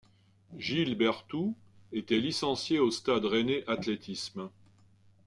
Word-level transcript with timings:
Gilles 0.57 0.95
Bertould 0.95 1.53
était 1.91 2.17
licencié 2.19 2.79
au 2.79 2.89
Stade 2.89 3.23
rennais 3.25 3.63
athlétisme. 3.67 4.49